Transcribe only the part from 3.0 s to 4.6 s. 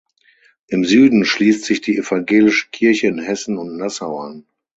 in Hessen und Nassau an.